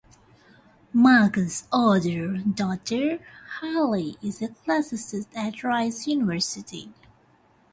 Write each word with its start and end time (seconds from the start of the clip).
Mackie's 0.93 1.67
other 1.71 2.39
daughter, 2.39 3.19
Hilary, 3.61 4.15
is 4.23 4.41
a 4.41 4.47
classicist 4.47 5.27
at 5.35 5.63
Rice 5.63 6.07
University. 6.07 6.91